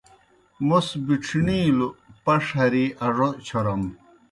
[0.67, 1.89] موْس بِڇھݨِیلَوْ
[2.23, 3.83] پݜ ہرِی اڙوْ چھورَم۔